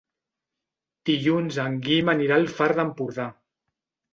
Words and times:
Dilluns 1.09 1.59
en 1.65 1.77
Guim 1.89 2.09
anirà 2.15 2.41
al 2.41 2.51
Far 2.57 2.71
d'Empordà. 2.81 3.29